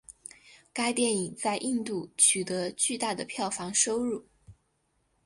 [0.73, 4.25] 该电影在印度取得巨大的票房收入。